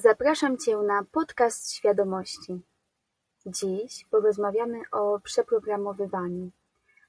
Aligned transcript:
Zapraszam 0.00 0.58
Cię 0.58 0.76
na 0.76 1.04
podcast 1.12 1.72
świadomości. 1.72 2.60
Dziś 3.46 4.04
porozmawiamy 4.10 4.82
o 4.92 5.20
przeprogramowywaniu, 5.20 6.50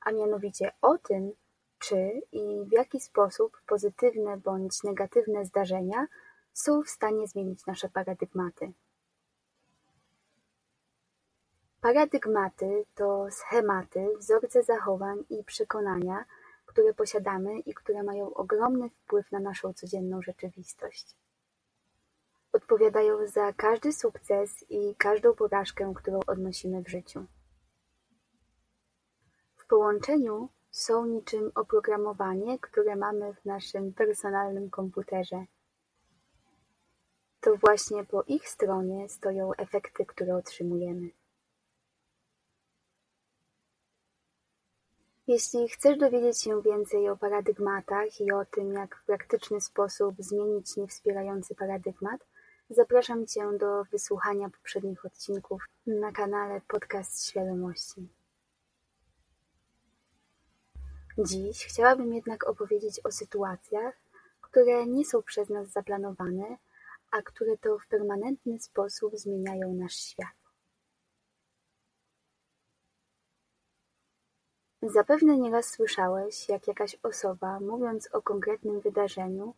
a 0.02 0.12
mianowicie 0.12 0.72
o 0.82 0.98
tym, 0.98 1.32
czy 1.80 2.22
i 2.32 2.66
w 2.66 2.72
jaki 2.72 3.00
sposób 3.00 3.62
pozytywne 3.68 4.38
bądź 4.38 4.84
negatywne 4.84 5.46
zdarzenia 5.46 6.08
są 6.54 6.84
w 6.84 6.90
stanie 6.90 7.28
zmienić 7.28 7.66
nasze 7.66 7.90
paradygmaty. 7.90 8.72
Paradygmaty 11.82 12.86
to 12.96 13.28
schematy, 13.32 14.08
wzorce 14.18 14.64
zachowań 14.64 15.24
i 15.30 15.44
przekonania, 15.44 16.26
które 16.66 16.94
posiadamy 16.94 17.60
i 17.60 17.74
które 17.74 18.04
mają 18.04 18.34
ogromny 18.34 18.90
wpływ 18.90 19.32
na 19.32 19.40
naszą 19.40 19.74
codzienną 19.74 20.22
rzeczywistość. 20.22 21.16
Odpowiadają 22.54 23.28
za 23.28 23.54
każdy 23.54 23.94
sukces 23.94 24.66
i 24.70 24.96
każdą 24.96 25.36
porażkę, 25.36 25.94
którą 25.96 26.20
odnosimy 26.28 26.84
w 26.84 26.90
życiu. 26.90 27.26
W 29.56 29.68
połączeniu 29.68 30.50
są 30.72 31.06
niczym 31.06 31.52
oprogramowanie, 31.56 32.60
które 32.60 32.96
mamy 32.96 33.34
w 33.34 33.46
naszym 33.46 33.94
personalnym 33.94 34.70
komputerze. 34.70 35.46
To 37.40 37.56
właśnie 37.56 38.06
po 38.06 38.24
ich 38.24 38.50
stronie 38.50 39.10
stoją 39.10 39.54
efekty, 39.54 40.06
które 40.06 40.36
otrzymujemy. 40.36 41.10
Jeśli 45.28 45.70
chcesz 45.70 45.98
dowiedzieć 45.98 46.42
się 46.42 46.62
więcej 46.62 47.10
o 47.10 47.18
paradygmatach 47.18 48.22
i 48.22 48.32
o 48.32 48.46
tym, 48.46 48.74
jak 48.74 48.96
w 48.96 49.06
praktyczny 49.06 49.62
sposób 49.62 50.16
zmienić 50.20 50.78
niewspierający 50.78 51.56
paradygmat, 51.56 52.22
zapraszam 52.74 53.28
Cię 53.28 53.58
do 53.58 53.84
wysłuchania 53.84 54.50
poprzednich 54.50 55.06
odcinków 55.06 55.64
na 55.88 56.12
kanale 56.12 56.62
Podcast 56.68 57.28
Świadomości. 57.30 58.08
Dziś 61.18 61.66
chciałabym 61.66 62.14
jednak 62.14 62.44
opowiedzieć 62.44 63.00
o 63.04 63.12
sytuacjach, 63.12 63.96
które 64.42 64.86
nie 64.88 65.06
są 65.06 65.22
przez 65.22 65.50
nas 65.50 65.68
zaplanowane, 65.68 66.58
a 67.12 67.22
które 67.22 67.58
to 67.58 67.80
w 67.80 67.88
permanentny 67.88 68.60
sposób 68.60 69.18
zmieniają 69.18 69.74
nasz 69.74 69.96
świat. 69.96 70.44
Zapewne 74.82 75.38
nieraz 75.38 75.70
słyszałeś, 75.70 76.50
jak 76.50 76.68
jakaś 76.68 76.98
osoba, 77.04 77.60
mówiąc 77.60 78.10
o 78.12 78.22
konkretnym 78.22 78.82
wydarzeniu, 78.82 79.54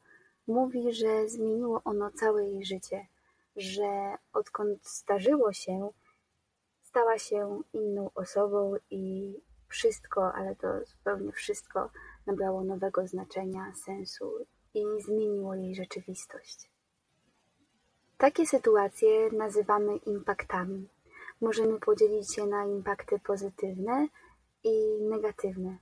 mówi, 0.48 0.94
że 0.94 1.30
zmieniło 1.30 1.82
ono 1.84 2.12
całe 2.12 2.46
jej 2.46 2.66
życie, 2.66 3.08
że 3.56 4.18
odkąd 4.34 4.88
zdarzyło 4.88 5.54
się, 5.54 5.90
stała 6.84 7.18
się 7.18 7.62
inną 7.74 8.10
osobą 8.16 8.76
i 8.90 9.34
wszystko, 9.68 10.34
ale 10.34 10.56
to 10.56 10.86
zupełnie 10.86 11.32
wszystko, 11.32 11.90
nabrało 12.26 12.64
nowego 12.64 13.08
znaczenia, 13.08 13.74
sensu 13.86 14.46
i 14.74 14.84
zmieniło 15.02 15.56
jej 15.56 15.76
rzeczywistość. 15.76 16.70
Takie 18.18 18.46
sytuacje 18.46 19.32
nazywamy 19.32 19.98
impaktami. 19.98 20.90
Możemy 21.42 21.80
podzielić 21.80 22.38
je 22.38 22.46
na 22.46 22.66
impakty 22.66 23.20
pozytywne 23.20 24.08
i 24.64 25.02
negatywne. 25.02 25.78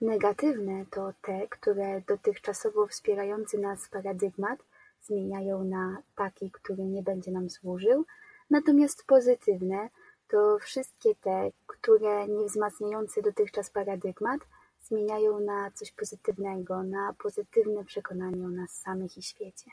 Negatywne 0.00 0.86
to 0.90 1.12
te, 1.22 1.48
które 1.48 2.02
dotychczasowo 2.06 2.86
wspierający 2.86 3.58
nas 3.58 3.88
paradygmat 3.88 4.58
zmieniają 5.02 5.64
na 5.64 6.02
taki, 6.16 6.50
który 6.50 6.84
nie 6.84 7.02
będzie 7.02 7.30
nam 7.30 7.50
służył, 7.50 8.06
natomiast 8.50 9.04
pozytywne 9.06 9.88
to 10.28 10.58
wszystkie 10.58 11.14
te, 11.14 11.50
które 11.66 12.28
nie 12.28 12.44
wzmacniający 12.44 13.22
dotychczas 13.22 13.70
paradygmat 13.70 14.40
zmieniają 14.82 15.40
na 15.40 15.70
coś 15.70 15.92
pozytywnego, 15.92 16.82
na 16.82 17.14
pozytywne 17.22 17.84
przekonanie 17.84 18.44
o 18.44 18.48
nas 18.48 18.70
samych 18.70 19.18
i 19.18 19.22
świecie. 19.22 19.70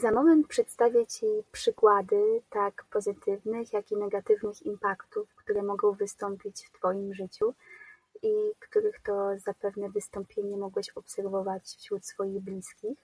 Za 0.00 0.10
moment 0.10 0.46
przedstawię 0.48 1.06
Ci 1.06 1.26
przykłady 1.52 2.42
tak 2.50 2.84
pozytywnych, 2.84 3.72
jak 3.72 3.92
i 3.92 3.96
negatywnych 3.96 4.66
impaktów, 4.66 5.34
które 5.34 5.62
mogą 5.62 5.92
wystąpić 5.92 6.66
w 6.66 6.72
Twoim 6.72 7.14
życiu 7.14 7.54
i 8.22 8.32
których 8.60 9.00
to 9.00 9.38
zapewne 9.38 9.90
wystąpienie 9.90 10.56
mogłeś 10.56 10.90
obserwować 10.90 11.62
wśród 11.64 12.06
swoich 12.06 12.40
bliskich. 12.40 12.98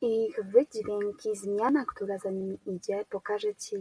Ich 0.00 0.44
wydźwięki, 0.44 1.36
zmiana, 1.36 1.84
która 1.84 2.18
za 2.18 2.30
nimi 2.30 2.58
idzie, 2.66 3.04
pokaże 3.10 3.54
Ci, 3.54 3.76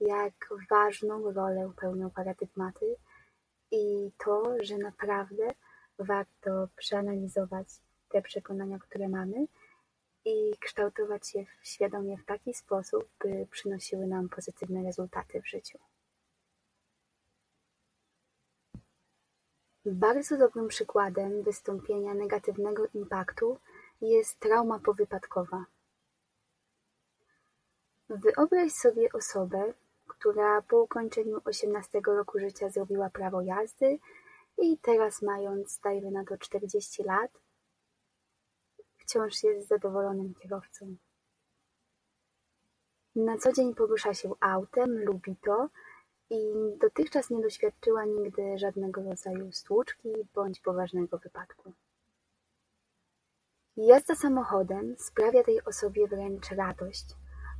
jak 0.00 0.48
ważną 0.70 1.32
rolę 1.32 1.72
pełnią 1.76 2.10
paradygmaty 2.10 2.96
i 3.70 4.10
to, 4.24 4.56
że 4.60 4.78
naprawdę 4.78 5.50
warto 5.98 6.68
przeanalizować 6.76 7.68
te 8.12 8.22
przekonania, 8.22 8.78
które 8.78 9.08
mamy 9.08 9.46
i 10.24 10.56
kształtować 10.60 11.34
je 11.34 11.46
świadomie 11.62 12.18
w 12.18 12.24
taki 12.24 12.54
sposób, 12.54 13.08
by 13.20 13.46
przynosiły 13.50 14.06
nam 14.06 14.28
pozytywne 14.28 14.82
rezultaty 14.82 15.42
w 15.42 15.48
życiu. 15.48 15.78
Bardzo 19.84 20.38
dobrym 20.38 20.68
przykładem 20.68 21.42
wystąpienia 21.42 22.14
negatywnego 22.14 22.86
impaktu 22.94 23.58
jest 24.00 24.38
trauma 24.38 24.78
powypadkowa. 24.78 25.64
Wyobraź 28.08 28.72
sobie 28.72 29.12
osobę, 29.12 29.74
która 30.08 30.62
po 30.62 30.82
ukończeniu 30.82 31.40
18 31.44 32.00
roku 32.06 32.38
życia 32.38 32.70
zrobiła 32.70 33.10
prawo 33.10 33.42
jazdy 33.42 33.98
i 34.58 34.78
teraz 34.78 35.22
mając, 35.22 35.78
dajmy 35.78 36.10
na 36.10 36.24
to 36.24 36.38
40 36.38 37.02
lat, 37.02 37.41
wciąż 39.02 39.42
jest 39.42 39.68
zadowolonym 39.68 40.34
kierowcą. 40.34 40.96
Na 43.16 43.38
co 43.38 43.52
dzień 43.52 43.74
porusza 43.74 44.14
się 44.14 44.32
autem, 44.40 45.04
lubi 45.04 45.36
to 45.36 45.68
i 46.30 46.52
dotychczas 46.80 47.30
nie 47.30 47.42
doświadczyła 47.42 48.04
nigdy 48.04 48.58
żadnego 48.58 49.02
rodzaju 49.02 49.52
stłuczki 49.52 50.08
bądź 50.34 50.60
poważnego 50.60 51.18
wypadku. 51.18 51.72
Jazda 53.76 54.14
samochodem 54.14 54.96
sprawia 54.98 55.42
tej 55.42 55.64
osobie 55.64 56.08
wręcz 56.08 56.50
radość. 56.50 57.06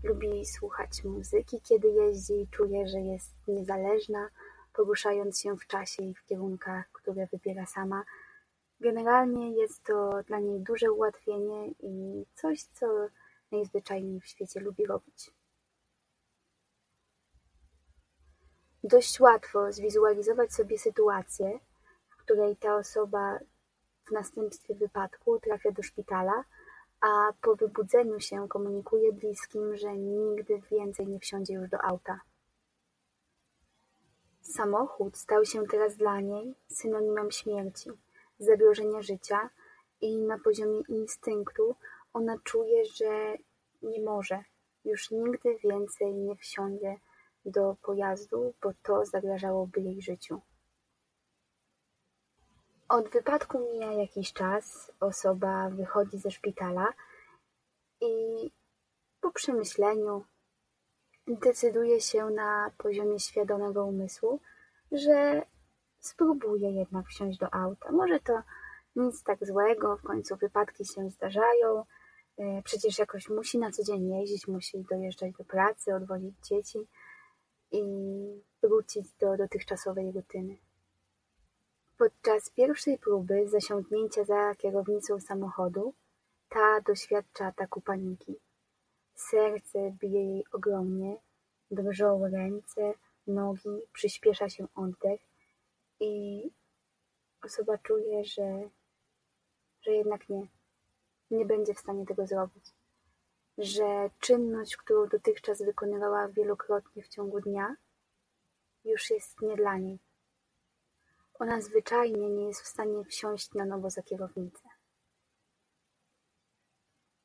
Lubi 0.04 0.46
słuchać 0.46 1.04
muzyki, 1.04 1.60
kiedy 1.60 1.88
jeździ 1.88 2.40
i 2.40 2.48
czuje, 2.48 2.88
że 2.88 3.00
jest 3.00 3.34
niezależna, 3.48 4.28
poruszając 4.72 5.40
się 5.40 5.56
w 5.56 5.66
czasie 5.66 6.02
i 6.02 6.14
w 6.14 6.24
kierunkach, 6.24 6.92
które 6.92 7.26
wybiera 7.26 7.66
sama, 7.66 8.04
Generalnie 8.82 9.52
jest 9.60 9.84
to 9.84 10.22
dla 10.26 10.38
niej 10.38 10.60
duże 10.60 10.92
ułatwienie 10.92 11.68
i 11.68 12.24
coś, 12.34 12.62
co 12.62 12.86
najzwyczajniej 13.52 14.20
w 14.20 14.26
świecie 14.26 14.60
lubi 14.60 14.86
robić. 14.86 15.30
Dość 18.84 19.20
łatwo 19.20 19.72
zwizualizować 19.72 20.54
sobie 20.54 20.78
sytuację, 20.78 21.58
w 22.08 22.16
której 22.16 22.56
ta 22.56 22.76
osoba 22.76 23.38
w 24.08 24.10
następstwie 24.10 24.74
wypadku 24.74 25.40
trafia 25.40 25.72
do 25.72 25.82
szpitala, 25.82 26.44
a 27.00 27.32
po 27.42 27.56
wybudzeniu 27.56 28.20
się 28.20 28.48
komunikuje 28.48 29.12
bliskim, 29.12 29.76
że 29.76 29.96
nigdy 29.96 30.62
więcej 30.70 31.08
nie 31.08 31.20
wsiądzie 31.20 31.54
już 31.54 31.68
do 31.68 31.84
auta. 31.84 32.20
Samochód 34.40 35.16
stał 35.16 35.44
się 35.44 35.66
teraz 35.66 35.96
dla 35.96 36.20
niej 36.20 36.54
synonimem 36.68 37.30
śmierci 37.30 37.90
zagrożenia 38.42 39.02
życia 39.02 39.50
i 40.00 40.18
na 40.18 40.38
poziomie 40.38 40.82
instynktu 40.88 41.76
ona 42.12 42.38
czuje, 42.44 42.84
że 42.84 43.36
nie 43.82 44.02
może, 44.02 44.44
już 44.84 45.10
nigdy 45.10 45.56
więcej 45.64 46.14
nie 46.14 46.36
wsiądzie 46.36 46.96
do 47.44 47.76
pojazdu, 47.82 48.54
bo 48.62 48.72
to 48.82 49.04
zagrażałoby 49.04 49.80
jej 49.80 50.02
życiu. 50.02 50.40
Od 52.88 53.08
wypadku 53.08 53.58
mija 53.58 53.92
jakiś 53.92 54.32
czas, 54.32 54.92
osoba 55.00 55.70
wychodzi 55.70 56.18
ze 56.18 56.30
szpitala 56.30 56.92
i 58.00 58.10
po 59.20 59.30
przemyśleniu 59.30 60.24
decyduje 61.26 62.00
się 62.00 62.30
na 62.30 62.70
poziomie 62.78 63.20
świadomego 63.20 63.84
umysłu, 63.84 64.40
że 64.92 65.42
spróbuję 66.02 66.70
jednak 66.70 67.06
wsiąść 67.06 67.38
do 67.38 67.54
auta. 67.54 67.92
Może 67.92 68.20
to 68.20 68.42
nic 68.96 69.22
tak 69.22 69.46
złego, 69.46 69.96
w 69.96 70.02
końcu 70.02 70.36
wypadki 70.36 70.84
się 70.84 71.10
zdarzają. 71.10 71.84
E, 72.38 72.62
przecież 72.62 72.98
jakoś 72.98 73.28
musi 73.28 73.58
na 73.58 73.70
co 73.70 73.82
dzień 73.82 74.10
jeździć, 74.10 74.48
musi 74.48 74.84
dojeżdżać 74.90 75.32
do 75.38 75.44
pracy, 75.44 75.94
odwozić 75.94 76.34
dzieci 76.48 76.88
i 77.70 77.82
wrócić 78.62 79.12
do 79.12 79.36
dotychczasowej 79.36 80.12
rutyny. 80.12 80.56
Podczas 81.98 82.50
pierwszej 82.50 82.98
próby 82.98 83.48
zasiągnięcia 83.48 84.24
za 84.24 84.54
kierownicą 84.54 85.20
samochodu 85.20 85.94
ta 86.48 86.80
doświadcza 86.80 87.46
ataku 87.46 87.80
paniki. 87.80 88.36
Serce 89.14 89.90
bije 89.90 90.24
jej 90.24 90.44
ogromnie, 90.52 91.16
drżą 91.70 92.26
ręce, 92.28 92.94
nogi, 93.26 93.80
przyspiesza 93.92 94.48
się 94.48 94.66
oddech 94.74 95.31
i 96.02 96.50
osoba 97.42 97.78
czuje, 97.78 98.24
że, 98.24 98.70
że 99.82 99.90
jednak 99.92 100.28
nie, 100.28 100.46
nie 101.30 101.44
będzie 101.44 101.74
w 101.74 101.78
stanie 101.78 102.06
tego 102.06 102.26
zrobić. 102.26 102.64
Że 103.58 104.10
czynność, 104.18 104.76
którą 104.76 105.08
dotychczas 105.08 105.62
wykonywała 105.62 106.28
wielokrotnie 106.28 107.02
w 107.02 107.08
ciągu 107.08 107.40
dnia, 107.40 107.76
już 108.84 109.10
jest 109.10 109.42
nie 109.42 109.56
dla 109.56 109.78
niej. 109.78 109.98
Ona 111.34 111.60
zwyczajnie 111.60 112.30
nie 112.30 112.46
jest 112.46 112.60
w 112.62 112.66
stanie 112.66 113.04
wsiąść 113.04 113.54
na 113.54 113.64
nowo 113.64 113.90
za 113.90 114.02
kierownicę. 114.02 114.68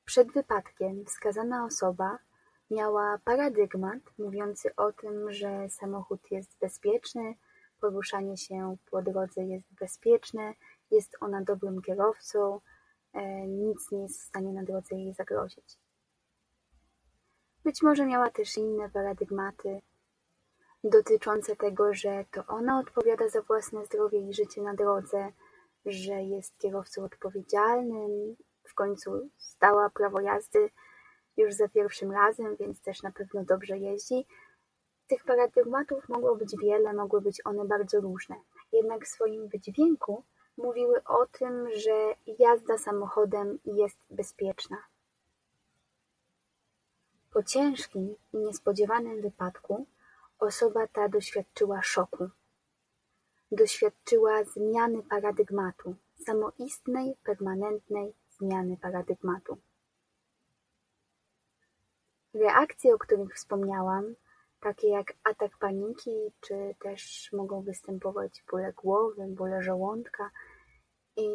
Przed 0.06 0.31
wypadkiem 0.31 1.06
wskazana 1.06 1.65
osoba 1.65 2.19
miała 2.71 3.19
paradygmat 3.23 4.00
mówiący 4.18 4.75
o 4.75 4.91
tym, 4.91 5.31
że 5.31 5.69
samochód 5.69 6.31
jest 6.31 6.57
bezpieczny, 6.59 7.35
poruszanie 7.81 8.38
się 8.38 8.77
po 8.91 9.01
drodze 9.01 9.44
jest 9.44 9.74
bezpieczne, 9.79 10.53
jest 10.91 11.18
ona 11.19 11.41
dobrym 11.41 11.81
kierowcą, 11.81 12.62
e, 13.13 13.47
nic 13.47 13.91
nie 13.91 14.01
jest 14.01 14.21
w 14.21 14.25
stanie 14.25 14.53
na 14.53 14.63
drodze 14.63 14.95
jej 14.95 15.13
zagrozić. 15.13 15.79
Być 17.63 17.81
może 17.81 18.06
miała 18.06 18.29
też 18.29 18.57
inne 18.57 18.89
paradygmaty 18.89 19.81
dotyczące 20.83 21.56
tego, 21.56 21.94
że 21.94 22.25
to 22.31 22.45
ona 22.47 22.79
odpowiada 22.79 23.29
za 23.29 23.41
własne 23.41 23.85
zdrowie 23.85 24.19
i 24.19 24.33
życie 24.33 24.62
na 24.62 24.73
drodze, 24.73 25.31
że 25.85 26.13
jest 26.13 26.57
kierowcą 26.57 27.03
odpowiedzialnym, 27.03 28.35
w 28.63 28.73
końcu 28.73 29.30
zdała 29.38 29.89
prawo 29.89 30.21
jazdy 30.21 30.69
już 31.38 31.53
za 31.53 31.69
pierwszym 31.69 32.12
razem, 32.12 32.56
więc 32.59 32.81
też 32.81 33.03
na 33.03 33.12
pewno 33.12 33.44
dobrze 33.44 33.77
jeździ. 33.77 34.27
Tych 35.07 35.24
paradygmatów 35.24 36.09
mogło 36.09 36.36
być 36.36 36.56
wiele, 36.62 36.94
mogły 36.94 37.21
być 37.21 37.42
one 37.45 37.65
bardzo 37.65 38.01
różne. 38.01 38.36
Jednak 38.71 39.06
w 39.06 39.07
swoim 39.07 39.48
wydźwięku 39.48 40.24
mówiły 40.57 41.04
o 41.04 41.25
tym, 41.25 41.68
że 41.75 42.15
jazda 42.39 42.77
samochodem 42.77 43.59
jest 43.65 43.98
bezpieczna. 44.09 44.77
Po 47.33 47.44
ciężkim 47.44 48.15
i 48.33 48.38
niespodziewanym 48.38 49.21
wypadku 49.21 49.86
osoba 50.39 50.88
ta 50.88 51.09
doświadczyła 51.09 51.81
szoku. 51.81 52.30
Doświadczyła 53.51 54.44
zmiany 54.44 55.04
paradygmatu, 55.04 55.95
samoistnej, 56.25 57.15
permanentnej 57.24 58.13
zmiany 58.30 58.77
paradygmatu. 58.77 59.57
Reakcje, 62.33 62.95
o 62.95 62.98
których 62.98 63.36
wspomniałam, 63.36 64.15
takie 64.59 64.89
jak 64.89 65.13
atak 65.24 65.57
paniki, 65.57 66.31
czy 66.39 66.75
też 66.80 67.30
mogą 67.33 67.62
występować 67.62 68.44
bóle 68.51 68.74
głowy, 68.74 69.27
bóle 69.27 69.62
żołądka 69.62 70.31
i 71.15 71.27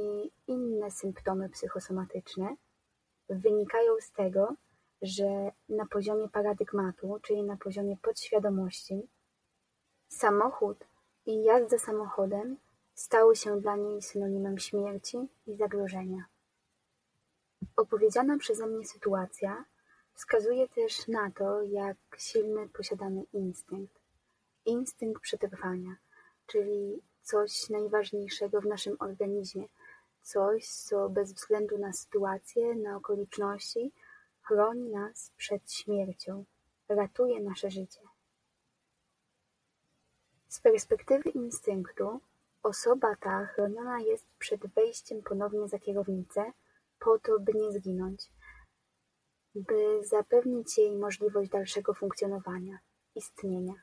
inne 0.47 0.91
symptomy 0.91 1.49
psychosomatyczne, 1.49 2.57
wynikają 3.29 3.93
z 4.01 4.13
tego, 4.13 4.55
że 5.03 5.51
na 5.69 5.87
poziomie 5.87 6.29
paradygmatu, 6.29 7.19
czyli 7.23 7.43
na 7.43 7.57
poziomie 7.57 7.97
podświadomości, 8.03 9.09
samochód 10.09 10.85
i 11.27 11.43
jazda 11.43 11.79
samochodem 11.79 12.57
stały 12.95 13.37
się 13.37 13.61
dla 13.61 13.77
niej 13.77 14.03
synonimem 14.03 14.59
śmierci 14.59 15.19
i 15.47 15.57
zagrożenia. 15.57 16.25
Opowiedziana 17.77 18.39
przeze 18.39 18.67
mnie 18.67 18.85
sytuacja 18.85 19.65
wskazuje 20.15 20.69
też 20.69 21.09
na 21.09 21.31
to, 21.31 21.63
jak 21.63 21.97
silny 22.19 22.69
posiadamy 22.69 23.23
instynkt. 23.33 24.01
Instynkt 24.65 25.23
przetrwania, 25.23 25.97
czyli 26.47 27.03
coś 27.23 27.69
najważniejszego 27.71 28.61
w 28.61 28.67
naszym 28.67 28.97
organizmie, 29.01 29.65
coś, 30.23 30.67
co 30.67 31.09
bez 31.09 31.33
względu 31.33 31.79
na 31.79 31.93
sytuację, 31.93 32.75
na 32.75 32.97
okoliczności, 32.97 33.93
chroni 34.43 34.91
nas 34.91 35.33
przed 35.37 35.73
śmiercią, 35.73 36.45
ratuje 36.89 37.41
nasze 37.41 37.71
życie. 37.71 38.01
Z 40.49 40.61
perspektywy 40.61 41.31
instynktu, 41.31 42.21
osoba 42.63 43.17
ta 43.17 43.47
chroniona 43.47 44.01
jest 44.01 44.27
przed 44.39 44.67
wejściem 44.67 45.23
ponownie 45.23 45.69
za 45.69 45.79
kierownicę 45.79 46.53
po 46.99 47.19
to, 47.19 47.41
by 47.41 47.53
nie 47.55 47.73
zginąć, 47.73 48.31
by 49.55 50.05
zapewnić 50.05 50.79
jej 50.79 50.97
możliwość 50.97 51.51
dalszego 51.51 51.95
funkcjonowania, 51.95 52.79
istnienia. 53.15 53.75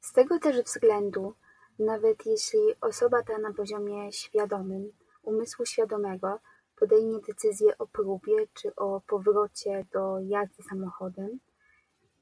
Z 0.00 0.12
tego 0.12 0.38
też 0.38 0.62
względu, 0.62 1.34
nawet 1.78 2.26
jeśli 2.26 2.60
osoba 2.80 3.22
ta 3.22 3.38
na 3.38 3.52
poziomie 3.52 4.12
świadomym, 4.12 4.92
umysłu 5.22 5.66
świadomego, 5.66 6.40
podejmie 6.76 7.20
decyzję 7.20 7.78
o 7.78 7.86
próbie 7.86 8.46
czy 8.54 8.74
o 8.74 9.00
powrocie 9.00 9.86
do 9.92 10.18
jazdy 10.20 10.62
samochodem, 10.62 11.40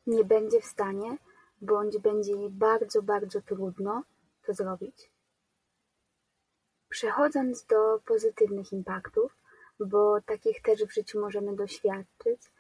nie 0.07 0.25
będzie 0.25 0.61
w 0.61 0.67
stanie, 0.67 1.19
bądź 1.61 1.99
będzie 1.99 2.33
jej 2.33 2.51
bardzo, 2.51 3.03
bardzo 3.03 3.41
trudno 3.41 4.03
to 4.47 4.55
zrobić. 4.55 5.13
Przechodząc 6.89 7.65
do 7.65 8.01
pozytywnych 8.07 8.73
impaktów, 8.73 9.42
bo 9.87 10.21
takich 10.21 10.63
też 10.63 10.85
w 10.85 10.95
życiu 10.95 11.21
możemy 11.21 11.57
doświadczyć, 11.57 12.53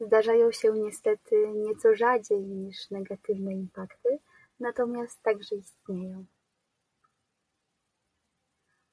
zdarzają 0.00 0.52
się 0.52 0.72
niestety 0.72 1.52
nieco 1.54 1.94
rzadziej 1.94 2.40
niż 2.40 2.90
negatywne 2.90 3.52
impakty, 3.52 4.18
natomiast 4.60 5.22
także 5.22 5.56
istnieją. 5.56 6.24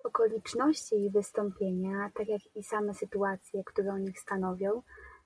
Okoliczności 0.04 0.96
ich 1.06 1.12
wystąpienia, 1.12 2.12
tak 2.14 2.28
jak 2.28 2.56
i 2.56 2.64
same 2.64 2.94
sytuacje, 2.94 3.64
które 3.64 3.94
o 3.94 3.98
nich 3.98 4.20
stanowią, 4.20 4.82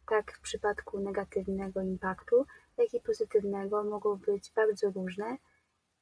tak 0.07 0.31
w 0.31 0.41
przypadku 0.41 0.99
negatywnego 0.99 1.81
impaktu, 1.81 2.45
jak 2.77 2.93
i 2.93 3.01
pozytywnego 3.01 3.83
mogą 3.83 4.15
być 4.15 4.51
bardzo 4.55 4.91
różne 4.91 5.37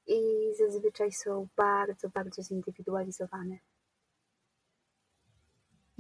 i 0.07 0.19
zazwyczaj 0.57 1.11
są 1.11 1.47
bardzo, 1.55 2.09
bardzo 2.09 2.43
zindywidualizowane. 2.43 3.57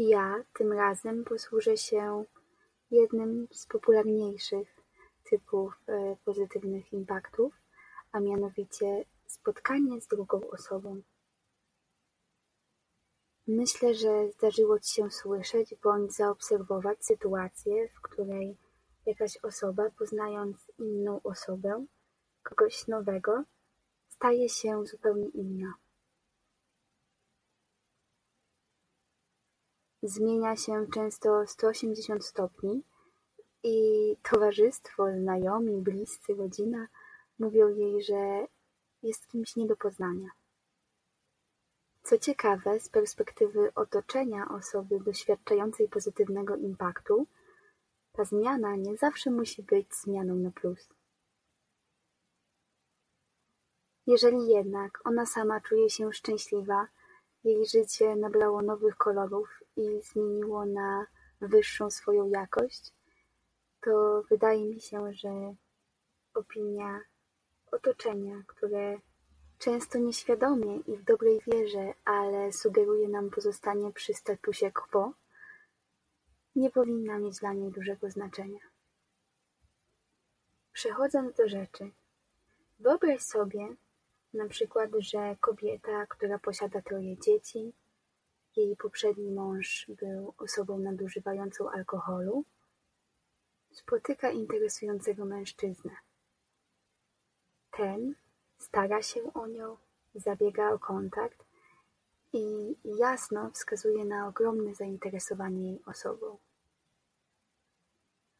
Ja 0.01 0.43
tym 0.53 0.73
razem 0.73 1.23
posłużę 1.23 1.77
się 1.77 2.25
jednym 2.91 3.47
z 3.51 3.65
popularniejszych 3.65 4.75
typów 5.29 5.73
e, 5.87 6.15
pozytywnych 6.25 6.93
impaktów, 6.93 7.53
a 8.11 8.19
mianowicie 8.19 9.05
spotkanie 9.25 10.01
z 10.01 10.07
drugą 10.07 10.49
osobą. 10.49 11.01
Myślę, 13.47 13.93
że 13.93 14.31
zdarzyło 14.31 14.79
Ci 14.79 14.93
się 14.93 15.11
słyszeć 15.11 15.75
bądź 15.83 16.15
zaobserwować 16.15 17.05
sytuację, 17.05 17.89
w 17.89 18.01
której 18.01 18.57
jakaś 19.05 19.37
osoba, 19.37 19.83
poznając 19.97 20.71
inną 20.77 21.21
osobę, 21.23 21.85
kogoś 22.43 22.87
nowego, 22.87 23.43
staje 24.09 24.49
się 24.49 24.85
zupełnie 24.85 25.27
inna. 25.29 25.73
Zmienia 30.03 30.55
się 30.55 30.87
często 30.93 31.47
180 31.47 32.25
stopni 32.25 32.83
i 33.63 34.15
towarzystwo, 34.31 35.07
znajomi, 35.21 35.81
bliscy, 35.81 36.35
rodzina 36.35 36.87
mówią 37.39 37.67
jej, 37.67 38.03
że 38.03 38.47
jest 39.03 39.27
kimś 39.27 39.55
nie 39.55 39.67
do 39.67 39.75
poznania. 39.75 40.29
Co 42.03 42.17
ciekawe, 42.17 42.79
z 42.79 42.89
perspektywy 42.89 43.71
otoczenia 43.75 44.49
osoby 44.49 44.99
doświadczającej 44.99 45.89
pozytywnego 45.89 46.55
impaktu, 46.55 47.27
ta 48.11 48.25
zmiana 48.25 48.75
nie 48.75 48.97
zawsze 48.97 49.31
musi 49.31 49.63
być 49.63 49.95
zmianą 49.95 50.35
na 50.35 50.51
plus. 50.51 50.89
Jeżeli 54.07 54.47
jednak 54.47 54.99
ona 55.03 55.25
sama 55.25 55.61
czuje 55.61 55.89
się 55.89 56.13
szczęśliwa, 56.13 56.87
jej 57.43 57.65
życie 57.65 58.15
nabrało 58.15 58.61
nowych 58.61 58.95
kolorów 58.97 59.63
i 59.75 60.01
zmieniło 60.01 60.65
na 60.65 61.05
wyższą 61.41 61.91
swoją 61.91 62.29
jakość, 62.29 62.93
to 63.81 64.23
wydaje 64.29 64.65
mi 64.65 64.81
się, 64.81 65.13
że 65.13 65.55
opinia 66.33 66.99
otoczenia, 67.71 68.43
które 68.47 68.99
Często 69.59 69.97
nieświadomie 69.97 70.77
i 70.77 70.97
w 70.97 71.03
dobrej 71.03 71.41
wierze, 71.47 71.93
ale 72.05 72.53
sugeruje 72.53 73.07
nam 73.09 73.29
pozostanie 73.29 73.91
przy 73.91 74.13
statusie 74.13 74.71
quo, 74.71 75.13
nie 76.55 76.69
powinna 76.69 77.19
mieć 77.19 77.39
dla 77.39 77.53
niej 77.53 77.71
dużego 77.71 78.09
znaczenia. 78.09 78.59
Przechodząc 80.73 81.35
do 81.37 81.49
rzeczy, 81.49 81.91
wyobraź 82.79 83.21
sobie, 83.21 83.75
Na 84.33 84.47
przykład, 84.47 84.89
że 84.99 85.35
kobieta, 85.39 86.05
która 86.05 86.39
posiada 86.39 86.81
troje 86.81 87.17
dzieci, 87.17 87.73
jej 88.55 88.75
poprzedni 88.75 89.31
mąż 89.31 89.85
był 89.89 90.33
osobą 90.37 90.79
nadużywającą 90.79 91.69
alkoholu, 91.71 92.45
spotyka 93.71 94.31
interesującego 94.31 95.25
mężczyznę. 95.25 95.91
Ten 97.71 98.15
stara 98.57 99.01
się 99.01 99.33
o 99.33 99.47
nią, 99.47 99.77
zabiega 100.15 100.71
o 100.71 100.79
kontakt 100.79 101.45
i 102.33 102.75
jasno 102.83 103.51
wskazuje 103.51 104.05
na 104.05 104.27
ogromne 104.27 104.75
zainteresowanie 104.75 105.69
jej 105.69 105.83
osobą. 105.85 106.37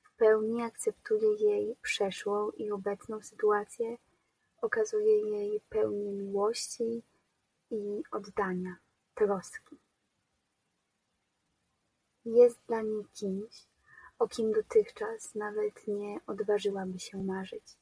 W 0.04 0.16
pełni 0.18 0.62
akceptuje 0.62 1.34
jej 1.34 1.76
przeszłą 1.82 2.52
i 2.52 2.72
obecną 2.72 3.22
sytuację, 3.22 3.98
okazuje 4.62 5.30
jej 5.30 5.62
pełnię 5.70 6.12
miłości 6.12 7.04
i 7.72 8.04
oddania, 8.12 8.76
troski. 9.16 9.78
Jest 12.26 12.60
dla 12.68 12.82
niej 12.82 13.06
kimś, 13.14 13.68
o 14.20 14.28
kim 14.28 14.52
dotychczas 14.52 15.36
nawet 15.36 15.88
nie 15.88 16.20
odważyłaby 16.28 17.00
się 17.00 17.24
marzyć. 17.24 17.78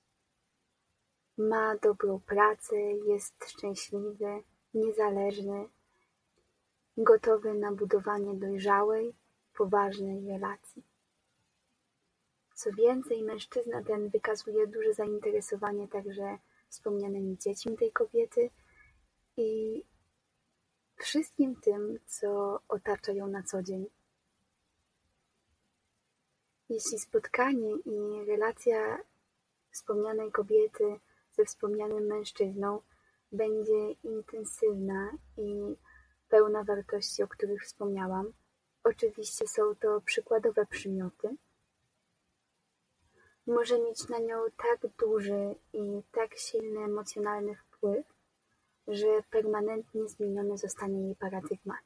Ma 1.37 1.75
dobrą 1.75 2.19
pracę, 2.19 2.75
jest 2.81 3.45
szczęśliwy, 3.47 4.43
niezależny, 4.73 5.69
gotowy 6.97 7.53
na 7.53 7.71
budowanie 7.71 8.33
dojrzałej, 8.33 9.13
poważnej 9.57 10.27
relacji. 10.27 10.83
Co 12.53 12.71
więcej, 12.71 13.23
mężczyzna 13.23 13.83
ten 13.83 14.09
wykazuje 14.09 14.67
duże 14.67 14.93
zainteresowanie 14.93 15.87
także 15.87 16.37
wspomnianymi 16.69 17.37
dziećmi 17.37 17.77
tej 17.77 17.91
kobiety 17.91 18.49
i 19.37 19.83
wszystkim 20.95 21.55
tym, 21.55 21.99
co 22.05 22.59
otacza 22.67 23.11
ją 23.11 23.27
na 23.27 23.43
co 23.43 23.63
dzień. 23.63 23.85
Jeśli 26.69 26.99
spotkanie 26.99 27.75
i 27.85 28.25
relacja 28.27 28.97
wspomnianej 29.71 30.31
kobiety 30.31 30.99
ze 31.31 31.45
wspomnianym 31.45 32.05
mężczyzną 32.05 32.81
będzie 33.31 33.91
intensywna 34.03 35.11
i 35.37 35.75
pełna 36.29 36.63
wartości, 36.63 37.23
o 37.23 37.27
których 37.27 37.63
wspomniałam, 37.63 38.33
oczywiście 38.83 39.47
są 39.47 39.75
to 39.75 40.01
przykładowe 40.01 40.65
przymioty, 40.65 41.35
może 43.47 43.79
mieć 43.79 44.09
na 44.09 44.19
nią 44.19 44.37
tak 44.57 44.91
duży 44.99 45.55
i 45.73 46.01
tak 46.11 46.37
silny 46.37 46.79
emocjonalny 46.79 47.55
wpływ, 47.55 48.05
że 48.87 49.23
permanentnie 49.29 50.07
zmieniony 50.07 50.57
zostanie 50.57 51.05
jej 51.05 51.15
paradygmat. 51.15 51.83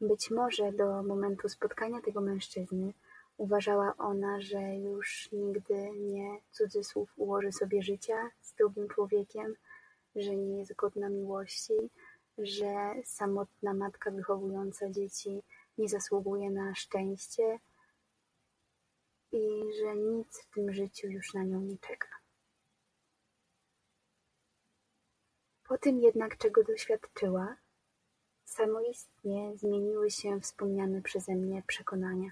Być 0.00 0.30
może 0.30 0.72
do 0.72 1.02
momentu 1.02 1.48
spotkania 1.48 2.00
tego 2.00 2.20
mężczyzny 2.20 2.92
uważała 3.36 3.94
ona, 3.98 4.40
że 4.40 4.76
już 4.76 5.28
nigdy 5.32 5.90
nie 5.90 6.40
cudzysłów 6.50 7.12
ułoży 7.16 7.52
sobie 7.52 7.82
życia 7.82 8.30
z 8.40 8.54
drugim 8.54 8.88
człowiekiem, 8.88 9.54
że 10.16 10.36
nie 10.36 10.58
jest 10.58 10.74
godna 10.74 11.08
miłości, 11.08 11.90
że 12.38 12.94
samotna 13.04 13.74
matka 13.74 14.10
wychowująca 14.10 14.90
dzieci 14.90 15.42
nie 15.78 15.88
zasługuje 15.88 16.50
na 16.50 16.74
szczęście 16.74 17.58
i 19.32 19.72
że 19.80 19.96
nic 19.96 20.42
w 20.42 20.54
tym 20.54 20.72
życiu 20.72 21.08
już 21.08 21.34
na 21.34 21.44
nią 21.44 21.60
nie 21.60 21.78
czeka. 21.78 22.08
Po 25.64 25.78
tym 25.78 26.00
jednak, 26.00 26.38
czego 26.38 26.64
doświadczyła, 26.64 27.56
samoistnie 28.44 29.56
zmieniły 29.56 30.10
się 30.10 30.40
wspomniane 30.40 31.02
przeze 31.02 31.32
mnie 31.32 31.62
przekonania. 31.66 32.30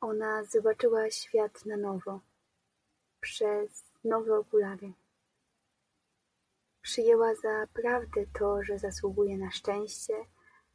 Ona 0.00 0.44
zobaczyła 0.44 1.10
świat 1.10 1.66
na 1.66 1.76
nowo, 1.76 2.20
przez 3.20 3.84
nowe 4.04 4.38
okulary. 4.38 4.92
Przyjęła 6.82 7.34
za 7.34 7.66
prawdę 7.72 8.24
to, 8.38 8.62
że 8.62 8.78
zasługuje 8.78 9.38
na 9.38 9.50
szczęście, 9.50 10.14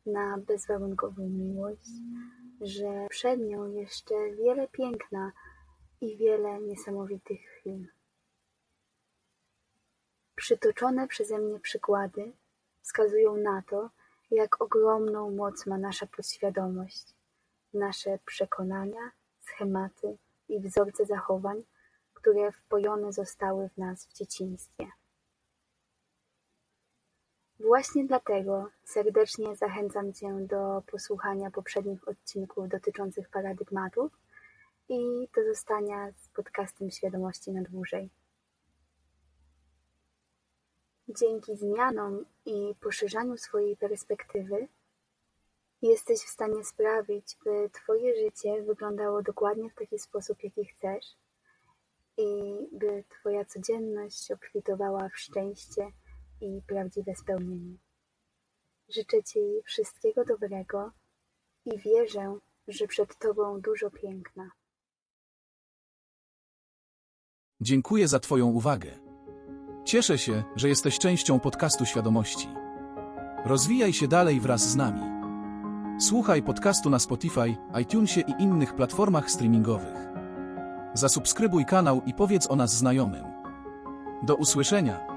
na 0.05 0.37
bezwarunkową 0.37 1.29
miłość, 1.29 1.89
że 2.61 3.07
przed 3.09 3.39
nią 3.39 3.71
jeszcze 3.71 4.15
wiele 4.31 4.67
piękna 4.67 5.31
i 6.01 6.17
wiele 6.17 6.61
niesamowitych 6.61 7.41
chwil. 7.41 7.87
Przytoczone 10.35 11.07
przeze 11.07 11.37
mnie 11.37 11.59
przykłady 11.59 12.31
wskazują 12.81 13.37
na 13.37 13.61
to, 13.69 13.89
jak 14.31 14.61
ogromną 14.61 15.31
moc 15.31 15.65
ma 15.65 15.77
nasza 15.77 16.07
podświadomość, 16.07 17.15
nasze 17.73 18.19
przekonania, 18.25 19.11
schematy 19.39 20.17
i 20.49 20.59
wzorce 20.59 21.05
zachowań, 21.05 21.63
które 22.13 22.51
wpojone 22.51 23.13
zostały 23.13 23.69
w 23.69 23.77
nas 23.77 24.05
w 24.05 24.13
dzieciństwie. 24.13 24.87
Właśnie 27.65 28.05
dlatego 28.05 28.69
serdecznie 28.83 29.55
zachęcam 29.55 30.13
Cię 30.13 30.37
do 30.39 30.83
posłuchania 30.91 31.51
poprzednich 31.51 32.07
odcinków 32.07 32.69
dotyczących 32.69 33.29
paradygmatów 33.29 34.11
i 34.89 35.27
do 35.35 35.43
zostania 35.43 36.11
z 36.11 36.27
podcastem 36.27 36.91
Świadomości 36.91 37.51
na 37.51 37.61
dłużej. 37.61 38.09
Dzięki 41.09 41.57
zmianom 41.57 42.25
i 42.45 42.75
poszerzaniu 42.81 43.37
swojej 43.37 43.77
perspektywy 43.77 44.67
jesteś 45.81 46.19
w 46.19 46.29
stanie 46.29 46.63
sprawić, 46.63 47.37
by 47.45 47.69
Twoje 47.69 48.15
życie 48.15 48.61
wyglądało 48.61 49.21
dokładnie 49.21 49.69
w 49.69 49.75
taki 49.75 49.99
sposób, 49.99 50.43
jaki 50.43 50.65
chcesz 50.65 51.05
i 52.17 52.57
by 52.71 53.03
Twoja 53.09 53.45
codzienność 53.45 54.31
obfitowała 54.31 55.09
w 55.09 55.17
szczęście 55.17 55.91
i 56.41 56.61
prawdziwe 56.67 57.15
spełnienie. 57.15 57.77
Życzę 58.89 59.23
Ci 59.23 59.39
wszystkiego 59.65 60.25
dobrego 60.25 60.91
i 61.65 61.77
wierzę, 61.77 62.37
że 62.67 62.87
przed 62.87 63.17
Tobą 63.17 63.61
dużo 63.61 63.91
piękna. 63.91 64.51
Dziękuję 67.61 68.07
za 68.07 68.19
Twoją 68.19 68.47
uwagę. 68.47 68.99
Cieszę 69.85 70.17
się, 70.17 70.43
że 70.55 70.69
jesteś 70.69 70.99
częścią 70.99 71.39
podcastu 71.39 71.85
świadomości. 71.85 72.47
Rozwijaj 73.45 73.93
się 73.93 74.07
dalej 74.07 74.39
wraz 74.39 74.71
z 74.71 74.75
nami. 74.75 75.01
Słuchaj 75.99 76.43
podcastu 76.43 76.89
na 76.89 76.99
Spotify, 76.99 77.55
iTunesie 77.81 78.21
i 78.21 78.43
innych 78.43 78.75
platformach 78.75 79.31
streamingowych. 79.31 79.97
Zasubskrybuj 80.93 81.65
kanał 81.65 82.01
i 82.05 82.13
powiedz 82.13 82.51
o 82.51 82.55
nas 82.55 82.77
znajomym. 82.77 83.25
Do 84.23 84.35
usłyszenia. 84.35 85.14